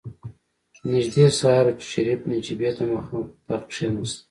نژدې 0.91 1.25
سهار 1.39 1.65
و 1.69 1.71
چې 1.79 1.85
شريف 1.91 2.21
نجيبې 2.31 2.69
ته 2.75 2.83
مخامخ 2.93 3.27
په 3.45 3.45
تخت 3.47 3.67
کېناست. 3.75 4.17